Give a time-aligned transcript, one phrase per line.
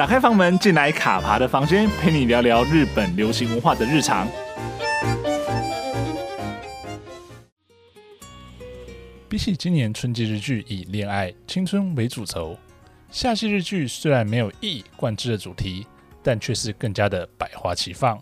[0.00, 4.26] 打开房门，进来卡爬的房间，陪你聊聊日本流行文化的日常。
[9.28, 12.56] 比起今年春季日剧以恋爱、青春为主轴，
[13.10, 15.86] 夏季日剧虽然没有一以贯之的主题，
[16.22, 18.18] 但却是更加的百花齐放，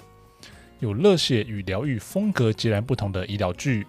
[0.81, 3.87] 有热血与疗愈风格截然不同的医疗剧。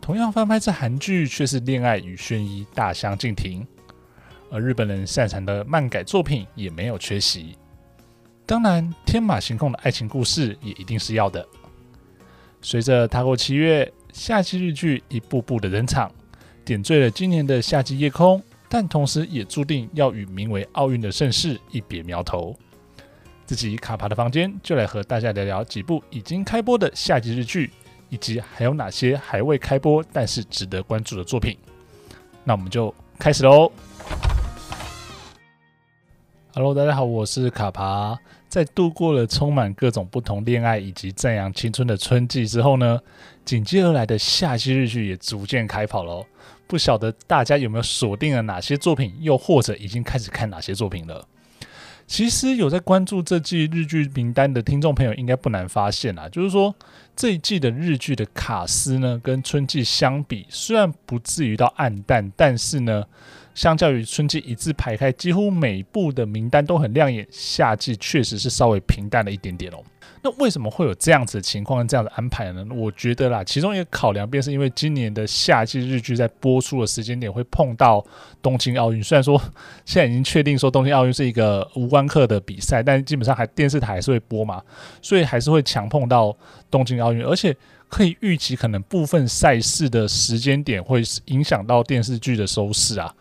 [0.00, 3.64] 同样翻拍自韩剧，却是恋爱与悬疑大相径庭。
[4.50, 7.56] 而日本人擅长的漫改作品也没有缺席，
[8.46, 11.46] 当然天马行空的爱情故事也一定是要的。
[12.62, 16.10] 随着踏过七月，夏季日剧一步步的登场，
[16.64, 22.56] 点缀了今年的夏季夜空，但同时也注定要与名为奥运的盛世一别苗头。
[23.44, 27.70] 自己卡爬的房间就来和大家聊聊几部已经开播的夏季日剧，
[28.08, 31.58] 以及还有哪些还未开播但是值得关注的作品。
[32.42, 33.70] 那我们就开始喽
[36.56, 38.16] ！Hello，大家好，我是卡爬。
[38.48, 43.00] 在度过了充满各种不同恋爱以及赞扬青春的春季之后呢，
[43.44, 46.24] 紧接而来的夏季日剧也逐渐开跑喽。
[46.68, 51.26] 不晓得大家有没有锁定了哪些作品，又或者已经开始看哪些作品了？
[52.06, 56.72] 其实有在关注这季日剧名单的听众朋友，应该不难发现啊，就是说
[57.16, 63.04] 这一季的日剧的卡司呢，跟春季相比，虽然不至于到暗淡，但是呢。
[63.54, 67.26] 相较于春季一字排开，几乎每部的名单都很亮眼。
[67.30, 69.78] 夏季确实是稍微平淡了一点点哦。
[70.22, 72.64] 那为什么会有这样子的情况跟这样的安排呢？
[72.74, 78.04] 我觉得啦，其中一个考量便是因为今年的夏季日剧在播出的时间点会碰到
[78.42, 79.02] 东京奥运。
[79.02, 79.40] 虽然说
[79.84, 84.62] 现在已经确定说东京奥运是一个无关课的比赛，但基本上还电视台还是会播嘛，
[85.02, 86.36] 所以还是会强碰到
[86.70, 87.54] 东京奥运，而且。
[87.86, 93.14] 可以预期，可能部分赛事的时间点会影响到电视剧的收视啊。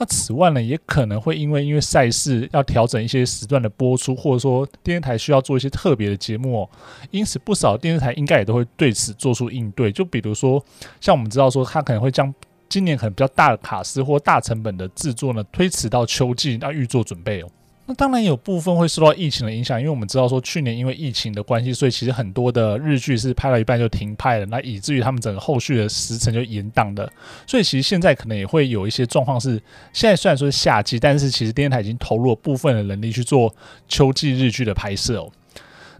[0.00, 6.70] 那此外呢，也可能会因为因为赛事要调整一些时段的播出，或者说电视台需要做一些特别的节目哦，
[7.10, 9.92] 因此不少电视台应该也都会对此做出应对。
[9.92, 10.64] 就比如说，
[11.02, 12.34] 像我们知道说，他可能会将
[12.70, 17.48] 今年可能比较大的卡司或大成本的制作呢，推迟到秋季，那预做准备哦。
[17.90, 27.12] 那当然有部分会受到疫情的影响，因为我们知道说去年因为疫情的关系，所以其实很多的日剧是拍到一半就停拍了，那以至于他们整个后续的时程就延档的。
[27.48, 29.60] 所以其实现在可能也会有一些状况是，
[29.92, 33.52] 现在虽然说是夏季，但是其实电视台已经投入了部分的人力去做
[33.88, 35.28] 秋季日剧的拍摄哦。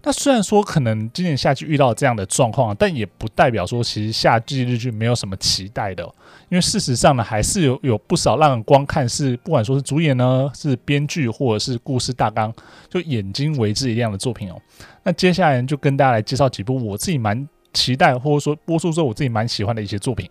[0.03, 6.03] 那虽然说可能今年夏季遇到这样的状况，但也不代表说其实夏季日剧没有什么期待的，
[6.49, 12.51] 因为事实上呢，还是有有不少让人光看是不管说是主演呢，是编剧或者是故事大纲，
[12.89, 14.59] 就眼睛为之一亮的作品哦。
[15.03, 20.29] 那接下来就跟大家来介绍几部我自己蛮期待，或者说播出之后我自己蛮喜欢的一些作品。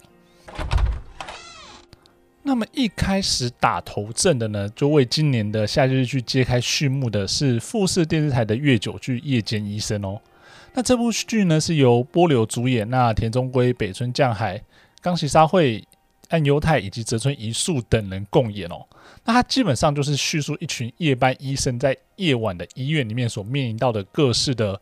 [2.43, 10.21] 那么一开始打头阵的呢，就为今年的夏日剧揭开序幕的是富士电视台的月久剧《夜间医生》哦。
[10.73, 14.63] 那这部剧呢是由波流主演，那田中圭、北村匠海、
[15.03, 15.85] 冈崎纱绘、
[16.29, 18.87] 岸优太以及泽村一树等人共演哦。
[19.25, 24.81] 那它基本上就是叙述一群夜班医生在夜晚的医院里面所面临到的各式的。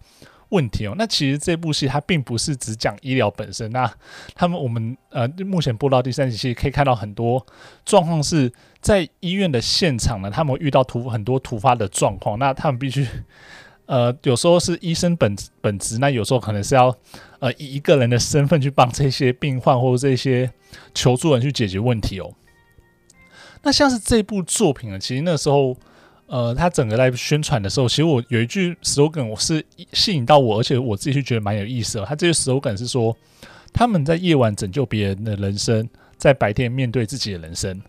[0.50, 3.90] 问题哦，那其实这部戏它并不是只讲医疗本身，那
[4.34, 7.44] 他们我们呃目前播到第三集，其实可以看到很多
[7.84, 13.06] 状况是在医院的现场呢，他们遇到突很多突发的状况，那他们必须
[13.86, 16.96] 呃有时候是医生本本职，那有时候可能是要
[17.40, 20.50] 呃以一个人的身份去帮这些病患或者这些
[20.94, 22.32] 求助人去解决问题哦。
[23.62, 25.76] 那像是这部作品呢，其实那时候。
[26.28, 32.04] 呃，他整个在宣传的时候，其实我有一句 slogan，我是吸引到我，而且我自己是觉得蛮有意思的。
[32.04, 33.16] 他这个 slogan 是说，
[33.72, 35.88] 他们在夜晚拯救别人的人生，
[36.18, 37.80] 在白天面对自己的人生。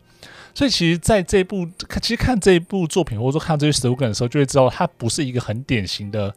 [0.56, 1.68] 所以，其实在这部，
[2.02, 6.34] 其实看这部作品，或者说看这些 slogan 的时候，就会知道，它不是一个很典型的。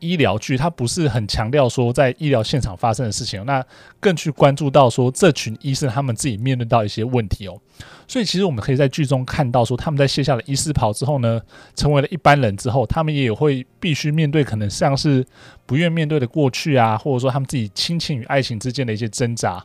[0.00, 3.64] 医疗剧，它不是很强调说在医疗现场发生的事情，那
[4.00, 7.60] 更去关注到说这群医生他们自己面对到一些问题哦。
[8.08, 11.40] 所以其实我们可以在剧中看到说，他们在卸下了医师袍之后呢，
[11.76, 15.24] 成为了一般人之后，他们也会必须面对可能像是
[15.64, 19.64] 不愿面对的过去啊，或者说他们自己亲情与爱情之间的一些挣扎。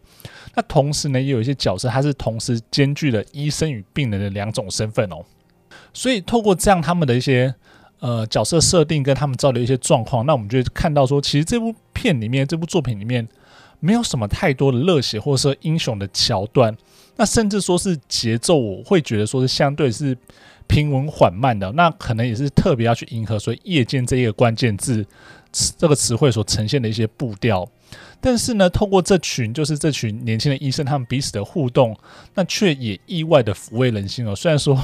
[0.54, 5.24] 那同时呢，也有一些角色，他是同时兼具了医生与病人的两种身份哦。
[5.92, 7.56] 所以透过这样他们的一些。
[8.06, 13.28] 呃，角色设定跟他们造的一些状况，那我们就会看到说，其实这部片里面，这部作品里面
[13.80, 16.78] 没有什么太多的热血或者说英雄的桥段，
[17.16, 20.16] 那甚至说是节奏，我会觉得说是相对是
[20.68, 25.04] 平稳缓慢的，那可能也是特别要去迎合所以夜间这一个关键字
[25.52, 27.68] 这个词汇所呈现的一些步调。
[28.28, 31.96] 但是呢，透过这群就是这群年轻的医生，他们彼此的互动，
[32.34, 34.36] 那却也意外的抚慰人心哦。
[34.36, 34.76] 虽然说，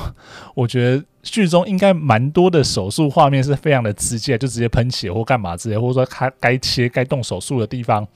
[0.54, 8.08] 我觉得剧中应该蛮多的手术画面是非常的直接，就直接喷血或干嘛之类，或者说他该切该动手术的地方，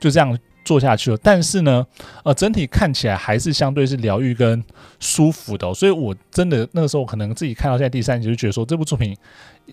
[0.00, 0.38] 就这样。
[0.64, 1.86] 做下去了，但是呢，
[2.24, 4.62] 呃，整体看起来还是相对是疗愈跟
[5.00, 9.16] 舒服的，所以我真的那个时候可能自己看到现在第三集就觉得说这部作品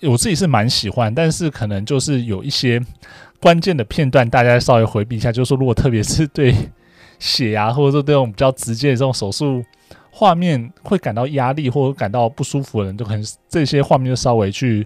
[0.02, 2.82] 我自己是蛮喜欢，但是可能就是有一些
[3.40, 6.56] 关键的片段大家稍微回避一下，就是说如果特别是对
[7.20, 9.64] 血啊，或者说这种比较直接的这种手术
[10.12, 14.86] 画面会感到压力或者感到不舒服的人，就可能这些画面就稍微去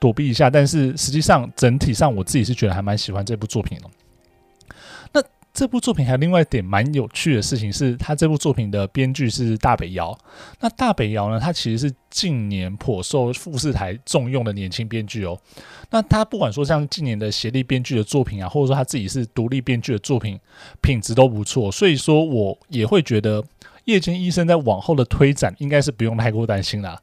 [0.00, 3.84] 躲避一下，但是实际上整体上我自己是觉得还蛮喜欢这部作品的。
[5.54, 10.18] 这部作品还有另外一点蛮有趣的事情是，他这部作品的编剧是大北遥。
[10.58, 15.38] 那大北遥呢，他其实是近年颇受富士台重用的年轻编剧哦。
[15.90, 20.36] 那他不管说像近年的协力编剧的作品啊，或者说他自己是独立编剧的作品，
[20.80, 21.70] 品质都不错。
[21.70, 23.40] 所以说我也会觉得
[23.84, 27.00] 夜间医生在往后的推展应该是不用太过担心啦。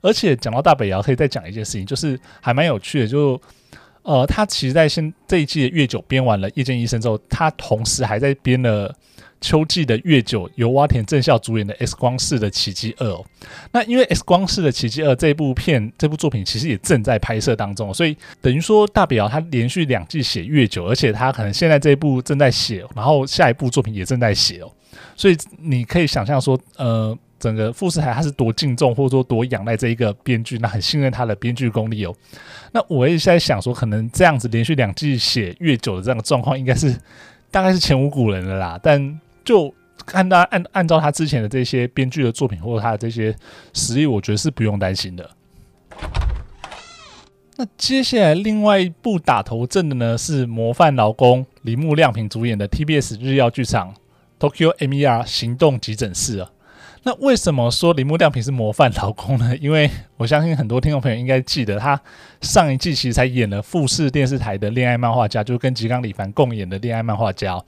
[0.00, 3.40] 而且讲到大北遥，可以再讲一件事情，就是还蛮有趣的，就。
[4.02, 8.92] 呃，他其实在现这一季的月九编完了《夜间医生》之后，他同时还在编了
[9.40, 13.06] 秋季的月九，由洼田正孝主演的《X 光式的奇迹二》。
[13.70, 24.72] 那因为《X 光式的奇迹二》这部片这部作品其实也正在拍摄当中，所以等于说大表他连续两季写月九，而且他可能现在这部正在写，然后下一部作品也正在写哦。
[25.16, 27.16] 所以你可以想象说，呃。
[27.42, 32.14] 整个富士台他是多敬重或者说多仰赖这一个编剧，那很信任他的编剧功力哦。
[32.70, 36.96] 那我也在想说，可能这样子连续两季写越久的这样的状况，应该是
[37.50, 38.78] 大概是前无古人的啦。
[38.80, 39.74] 但就
[40.12, 43.34] 按他按按照他之前的这些编剧的作品或者他的这些
[43.72, 45.28] 实力，我觉得是不用担心的。
[47.56, 53.92] 那接下来另外一部打头阵的呢，是模范劳工铃木亮平主演的 TBS 日曜剧场
[54.38, 56.48] Tokyo MER 行动急诊室啊。
[57.04, 59.56] 那为什么说铃木亮平是模范老公呢？
[59.60, 62.00] 因为我相信很多听众朋友应该记得，他
[62.40, 67.60] 上一季其实才演了富士电视台的恋爱漫画家，就跟吉冈里帆共演的恋爱漫画家。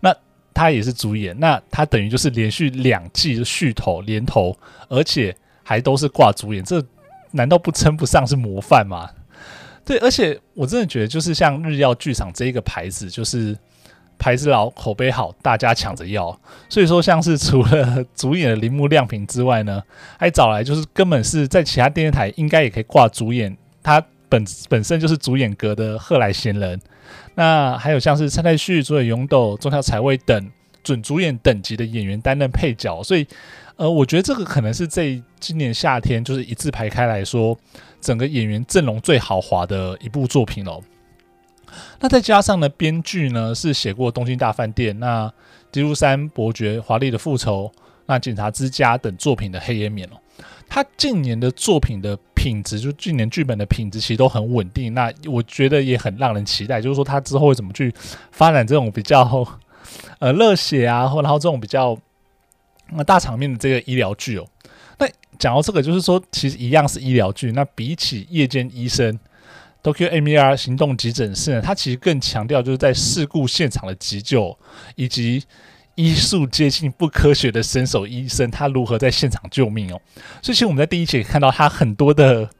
[0.00, 0.14] 那
[0.54, 4.56] 他也是主演，那他等于就是连续两季的续投连投，
[4.88, 5.34] 而且
[5.64, 6.80] 还都是挂主演，这
[7.32, 9.10] 难道不称不上是模范吗？
[9.84, 13.56] 对，而且我真的觉得，就是像日曜剧场这一个牌子，就是。
[14.26, 16.36] 牌子老，口碑好，大家抢着要。
[16.68, 19.80] 所以说，像是除了主演的铃木亮平之外呢，
[20.18, 26.80] 还找来就是根本是在其他电视台应该也可以挂主演，他本本身就是主演格的贺来贤人。
[27.36, 30.50] 那还有像是蔡太旭、佐野勇斗、中条彩未等
[30.82, 33.00] 准主演等级的演员担任配角。
[33.04, 33.24] 所以，
[33.76, 37.56] 呃，我觉得这个可能是这今年夏天就是一字排开来说，
[38.00, 40.82] 整个演员阵容最豪华的一部作品哦。
[42.00, 45.28] 那再加上呢，编剧呢是写过《东京大饭店》、那
[45.72, 47.70] 《吉入山伯爵华丽的复仇》、
[48.06, 50.20] 那《警察之家》等作品的黑岩勉哦，
[50.68, 54.94] 他近年的作品的品质，就近年剧本的品质其实都很稳定。
[54.94, 57.92] 那我觉得也很让人期待，就是说他之后会怎么去
[58.30, 59.46] 发展这种比较
[60.18, 61.98] 呃热血啊，或然后这种比较
[62.92, 64.46] 那大场面的这个医疗剧哦。
[64.98, 65.06] 那
[65.38, 69.18] 讲到这个，就是说其实一样是医疗剧，那比起夜间医生。
[69.86, 74.58] Tokyo MER 行动急诊室呢，它其实更强调就是在事故现场的急救，
[74.96, 75.44] 以及
[75.94, 80.00] 医术接近不科学的身手医生他如何在现场救命哦。
[80.42, 82.50] 所以其实我们在第一集看到他很多的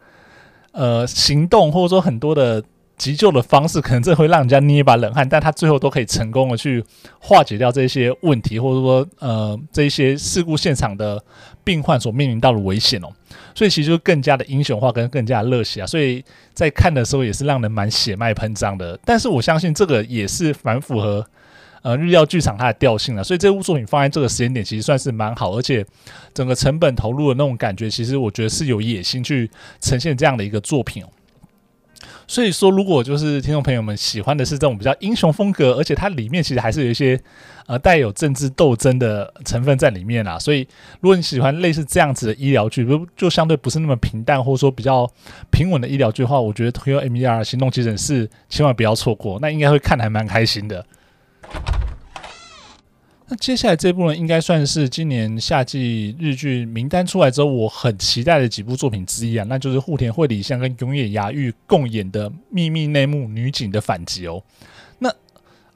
[0.71, 2.62] 呃行动，或者说很多的。
[2.97, 6.83] 急救的方式可能这会让人家捏一把冷汗，但他最后都可以成功的去
[7.19, 11.23] 化解掉这些问题，或者说呃这一些事故现场的
[11.62, 13.09] 病患所面临到的危险哦，
[13.55, 16.25] 所以其实就更加的英雄化跟更加的热血啊，所以
[16.55, 18.99] 在看的时候也是让人蛮血脉喷张的。
[19.05, 21.26] 但是我相信这个也是蛮符合
[21.83, 25.85] 呃日料剧场它的调性了，所以这部作品放在这个时间点其实算是蛮好，而且
[26.33, 29.50] 整个成本投入的那种感觉，其实我觉得是有野心去
[29.83, 31.09] 呈现这样的一个作品哦。
[32.28, 37.18] 所以说，如果就是听众朋友们喜欢的是这种比较英雄风格，而且它里面其实还是有一些
[37.66, 40.38] 呃带有政治斗争的成分在里面啦。
[40.38, 40.66] 所以，
[41.00, 45.09] 如果你喜欢类似这样子的医疗剧，不就相对不是那么平淡，或者说比较
[45.50, 50.85] 平稳的医疗剧的话，我觉得 T U MER 行动急诊室千万不要错过，那应该会看得还蛮开心的。
[53.28, 64.40] 那接下来这部呢，应该算是今年夏季日剧名单出来之后，我很期待的几部作品之一啊，那就是户田惠里香跟永野芽郁共演的《秘密内幕：女警的反击》哦。
[65.00, 65.12] 那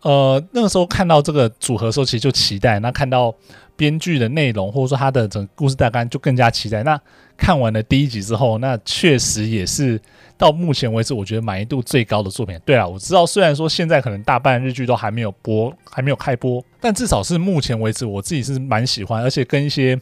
[0.02, 2.78] 呃那个时候看到这个组合的时候，其实就期待。
[2.78, 3.35] 那看到
[3.80, 6.82] 编剧的内容，或者说他的整个故事大纲就更加期待。
[6.82, 7.00] 那
[7.34, 9.99] 看完了第一集之后，那确实也是
[10.37, 12.60] 到目前为止我觉得满意度最高的作品。
[12.66, 19.99] 对啊，我知道虽然说现在可能大半日剧都还没有播，还没有开播，但至少是目前为止我自己是蛮喜欢，而且跟一些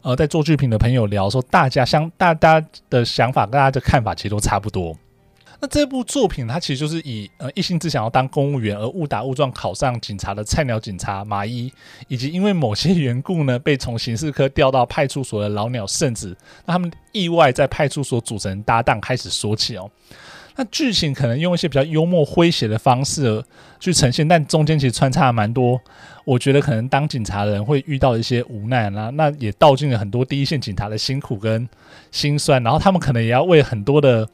[0.00, 2.60] 呃在做剧评的朋友聊说，大家相大家
[2.90, 4.96] 的想法跟大家的看法其实都差不多。
[5.64, 11.72] 那这部作品，它其实就是以呃一心只想要当公务员而误打误撞考上警察的菜鸟警察麻衣，
[12.08, 19.88] 以及因为某些 缘故呢，被从刑事科调到派出所的老鸟圣子，那他们意外在派出所组成搭档开始说起哦。
[20.56, 23.40] 那剧情可能用一些比较幽默诙谐的方式
[23.78, 25.80] 去呈现，但中间其实穿插了蛮多，
[26.24, 31.68] 我觉得可能当警察的人会遇到一些无奈啦，那也道尽了很多第一线警察的辛苦跟
[32.10, 34.28] 辛酸，然后他们可能也要为很多的。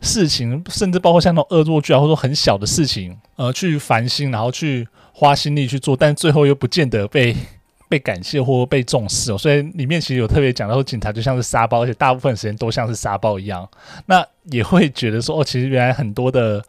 [0.00, 7.34] 事情，甚至包括像那种恶作剧啊，或者说很小的事情，呃，去烦心，然后去花心力去做，但最后又不见得被
[7.88, 9.38] 被感谢或被重视哦。
[9.38, 13.68] 所以里面其实有特别讲到说，警察就像是沙包，而且大部分时间都像是沙包一样。
[14.06, 16.62] 那也会觉得说，哦，其实原来很多的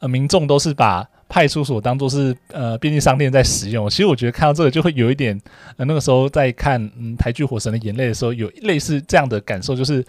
[0.00, 3.88] 呃民众都是把派出所当做是呃便利商店在使用。
[3.90, 5.40] 其实我觉得看到这个就会有一点，
[5.76, 10.04] 呃，那个时候在看嗯台剧《火神的眼泪》的时候，有类似这样的感受，就是。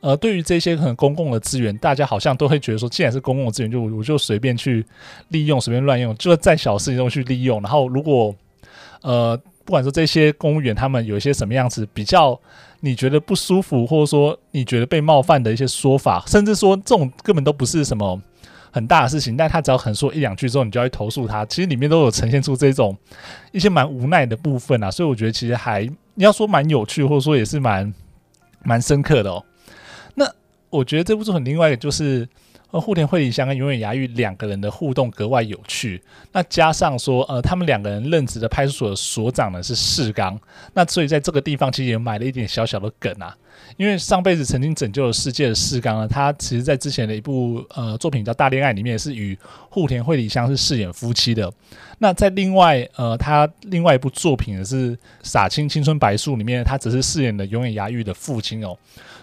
[0.00, 4.86] 呃，对于这些可能公共的资源，大家好像都会觉得说，既然是公共资源，就我就随便去
[5.30, 7.60] 利用，随便乱用，就在小事情中去利用。
[7.62, 8.32] 然后，如果
[9.02, 12.40] 呃，不管说这些公务员他们有一些什么样子比较
[12.78, 18.22] 你觉得不舒服，或者说你觉得被冒犯的一些说法，甚至说这种根本都不是什么
[18.70, 21.44] 很大的事情，但他只要肯说一两句之后，你就要去投诉他。
[21.46, 22.96] 其实里面都有呈现出这种
[23.52, 25.84] 一些蛮无奈的部分啊，所以我觉得其实还
[26.14, 27.92] 你要说蛮有趣，或者说也是蛮
[28.62, 29.44] 蛮深刻的哦。
[30.14, 30.30] 那
[30.70, 32.28] 我觉得这部作品另外一个就是，
[32.70, 36.02] 呃，户田惠梨香跟永远芽郁两个人的互动格外有趣。
[36.32, 40.38] 那加上说，呃，他们两个人任职的派出所所长呢是世刚，
[40.74, 43.34] 那所以在这个地方其实也埋了一点小小的梗啊。
[43.76, 49.36] 因为上辈子曾经拯救了世界的世刚呢，他其实在之前的一部呃作品叫《大恋爱》里面是与
[49.70, 51.50] 户田惠梨香是饰演夫妻的。
[51.98, 58.76] 那在另外呃他另外一部作品是《傻青青春白树》里面，他只是饰演了永远芽郁的父亲哦。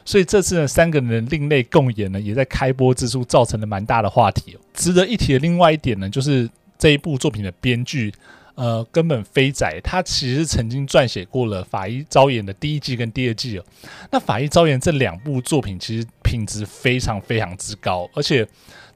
[0.05, 4.55] 所以这次呢，三个人另类共演呢，也在开播之初造成了蛮大的话题。
[4.73, 6.47] 值得一提的另外一点呢，就是
[6.77, 8.13] 这一部作品的编剧，
[8.53, 13.65] 呃，根本非仔，他其实曾经撰写过了《法医朝颜》的第一季跟第二季哦。
[14.11, 18.47] 那《法医朝颜》这两部作品其实品质非常非常之高，而且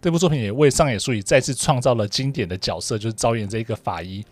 [0.01, 4.23] 这部作品也为上野树里再次创造了经典的角色，就是招演这一个法医。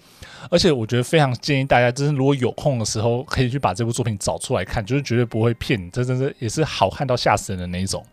[0.50, 8.06] 而且我觉得非常建议大家，就是如果有空的时候，可以去把这部作品找出来看，就是绝对不会骗你，这真的也是好看到吓死人的那一种。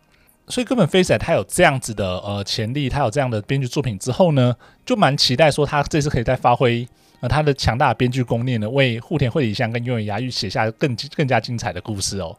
[0.47, 4.53] 所以根本飞仔他有这样子的呃潜力，他有这样的编剧作品之后呢，
[4.85, 6.87] 就蛮期待说他这次可以再发挥
[7.21, 12.37] 呃他的强大的编剧功力呢，为户田惠梨香跟永野芽郁写下更更加精彩的故事哦。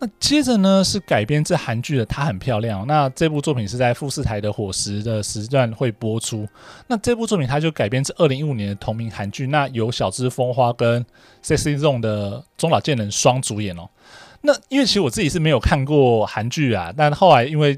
[0.00, 2.82] 那接着呢，是改编自韩剧的《她很漂亮》。
[2.86, 6.46] 那这部作品是在富士台的伙时的时段会播出。
[6.86, 11.04] 那这部作品它就改编自二零一五年的同名韩剧，那由小芝风花跟
[11.42, 13.88] Sexy Zone 的中岛健人双主演哦。
[14.42, 17.76] 那因为其实我自己是没有看过韩剧啊，但后来因为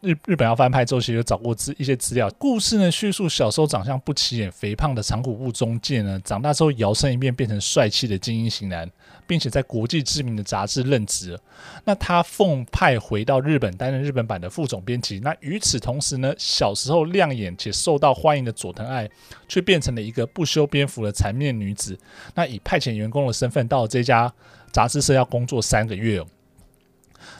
[0.00, 2.30] 日日本要翻拍，周琦有找过资一些资料。
[2.38, 8.90] 故事呢，叙述小时候长相不起眼、肥胖的长谷部忠介呢，长大之后摇身一变，变成帅气的精英型男，
[9.26, 11.38] 并且在国际知名的杂志任职。
[11.84, 15.20] 那他奉派回到日本担任日本版的副总编辑。
[15.20, 19.06] 那与此同时呢，小时候亮眼且受到欢迎的佐藤爱，
[19.48, 21.98] 却变成了一个不修边幅的残面女子。
[22.34, 24.32] 那以派遣员工的身份到这家
[24.72, 26.24] 杂志社要工作三个月。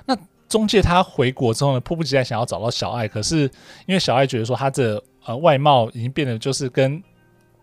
[0.04, 0.14] 那
[0.50, 3.42] 中介他回国之后呢，迫不及待想要找到小爱，可是
[3.86, 7.00] 因为小爱觉得说他的呃外貌已经变得就是跟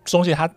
[0.05, 0.49] 中介他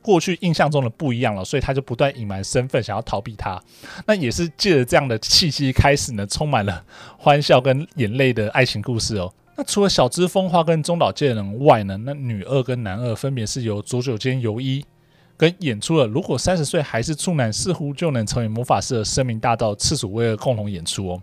[0.00, 3.62] 过去印象中的不一样了，所以他就不断隐瞒身份，想要逃避他。
[4.06, 6.82] 那也是借着这样的契机开始呢，充满了
[7.18, 9.30] 欢笑跟眼泪的爱情故事哦。
[9.54, 14.82] 那除了小芝风花跟中岛健人外呢，那女二跟男二分别是由佐久间由一
[15.36, 21.22] 跟演出了如果三十岁还是处男，似乎就能成为魔法师的声名大道赤楚卫二共同演出哦。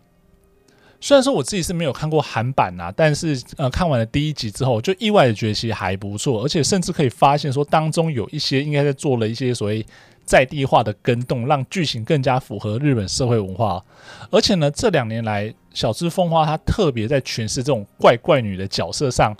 [0.99, 9.85] 虽然说我自己是没有看过韩版呐，但是呃看完了第一集之后，就意外的觉得其实还不错，而且甚至可以发现说当中有一些应该在做了一些所谓
[10.25, 13.83] 在地化的更动，让剧情更加符合日本社会文化。
[14.31, 19.35] 而且呢，这两年来小芝风花她特别在诠释这种怪怪女的角色上。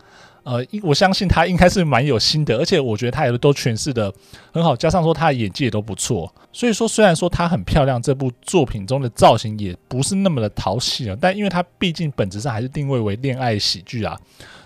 [0.47, 4.09] 呃，我相信他应该是蛮有心得，而且我觉得他也都诠释的
[4.53, 14.17] 很好，加上说他的演技也都不错，所以说虽然说她很漂亮，这部作品中的造型也不是那么的讨喜啊，但因为它毕竟本质上还是定位为恋爱喜剧啊，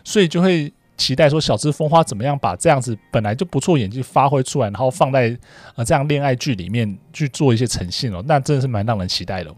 [0.03, 5.35] 所以就会期待说小芝风花怎么样把这样子本来就不错演技发挥出来，然后放在
[5.75, 9.51] 呃这样恋爱剧里面去做一些呈现哦，那真的是蛮让人期待的。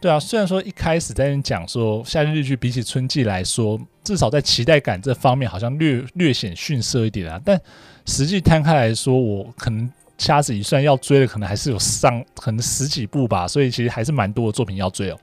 [0.00, 7.60] 对啊，虽然说一开始在讲说夏季日剧比起春季来说，至少在期待感这方面好像略略显逊色一点啊，但
[8.06, 15.18] 实际摊开来说，我可能掐指一算要追的可能还是有上可能十几部吧，所以其实还是蛮多的作品要追哦。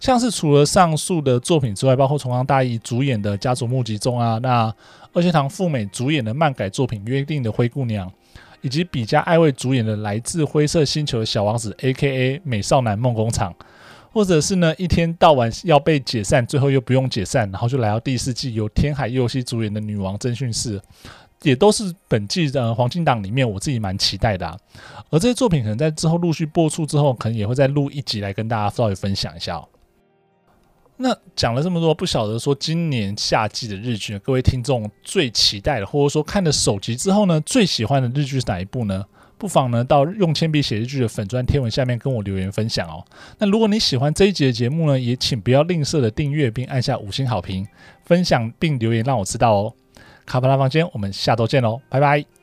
[0.00, 4.74] 像是除了上述的作品之外，包括重冈大毅主演的《家族募集中》啊，那
[5.12, 8.08] 二阶堂富美主演的漫改作品《约定的灰姑娘》，
[8.62, 12.40] 以及比嘉爱未主演的《来自灰色星球的小王子》（A.K.A.
[12.44, 13.54] 美少男梦工厂）。
[14.16, 20.80] 或者是呢，一天到晚要被解散，最后又不用解散，然后就来到第四季由天海佑希主演的《女王侦讯室》，
[21.42, 24.58] 也都是本季的黄金档里面我自己蛮期待的啊。
[25.10, 29.62] 而这些作品可能在之后陆续播出之后，可能也会再录一集来跟大家稍微分享一下。
[30.96, 39.04] 那讲了这么多，不晓得说今年夏季的日剧，各位听众最期待的，或者说看了首集之后呢，最喜欢的日剧是哪一部呢？
[39.38, 43.04] 不妨呢，到用铅笔写日剧的粉砖贴文下面跟我留言分享哦。
[43.38, 47.66] 那如果你喜欢这一集的节目呢，也请不要吝啬的订阅并按下五星好评，
[48.04, 49.74] 分享并留言让我知道哦。
[50.24, 52.35] 卡巴拉房间，我们下周见喽，拜拜。